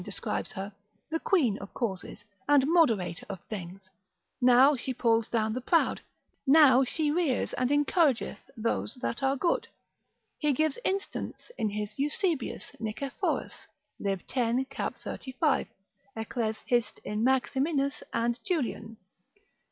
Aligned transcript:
describes 0.03 0.51
her, 0.53 0.73
the 1.11 1.19
queen 1.19 1.59
of 1.59 1.71
causes, 1.75 2.25
and 2.47 2.63
moderator 2.65 3.23
of 3.29 3.39
things, 3.41 3.87
now 4.41 4.75
she 4.75 4.95
pulls 4.95 5.29
down 5.29 5.53
the 5.53 5.61
proud, 5.61 6.01
now 6.47 6.83
she 6.83 7.11
rears 7.11 7.53
and 7.53 7.69
encourageth 7.69 8.39
those 8.57 8.95
that 8.95 9.21
are 9.21 9.35
good; 9.37 9.67
he 10.39 10.53
gives 10.53 10.79
instance 10.83 11.51
in 11.55 11.69
his 11.69 11.99
Eusebius; 11.99 12.75
Nicephorus, 12.79 13.67
lib. 13.99 14.25
10. 14.25 14.65
cap. 14.71 14.95
35. 14.97 15.67
eccles. 16.15 16.57
hist. 16.65 16.99
in 17.03 17.23
Maximinus 17.23 18.01
and 18.11 18.39
Julian. 18.43 18.97